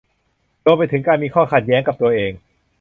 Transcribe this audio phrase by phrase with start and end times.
[0.65, 2.31] รวมไปถึงการมีข้อขัดแย้งกับตัวเอง